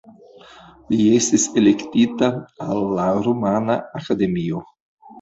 [0.93, 2.31] Li estis elektita
[2.69, 4.69] al la Rumana Akademio.